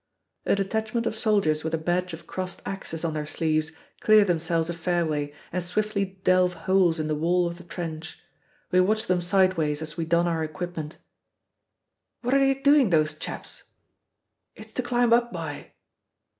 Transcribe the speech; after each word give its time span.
A 0.47 0.55
detachment 0.55 1.05
of 1.05 1.15
soldiers 1.15 1.63
with 1.63 1.75
a 1.75 1.77
badge 1.77 2.11
of 2.11 2.25
crossed 2.25 2.63
axes 2.65 3.05
on 3.05 3.13
their 3.13 3.27
sleeves 3.27 3.71
clear 3.99 4.25
themselves 4.25 4.67
a 4.67 4.73
fairway 4.73 5.31
and 5.51 5.61
swiftly 5.63 6.05
delve 6.23 6.55
holes 6.65 6.99
in 6.99 7.07
the 7.07 7.13
wall 7.13 7.45
of 7.45 7.59
the 7.59 7.63
trench. 7.63 8.17
We 8.71 8.81
watch 8.81 9.05
them 9.05 9.21
sideways 9.21 9.79
as 9.79 9.97
we 9.97 10.05
don 10.05 10.27
our 10.27 10.43
equipment. 10.43 10.97
"What 12.23 12.33
are 12.33 12.39
they 12.39 12.55
doing, 12.55 12.89
those 12.89 13.13
chaps?" 13.13 13.65
"It's 14.55 14.73
to 14.73 14.81
climb 14.81 15.13
up 15.13 15.31
by." 15.31 15.73